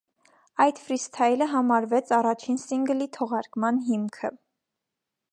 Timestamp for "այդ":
0.63-0.79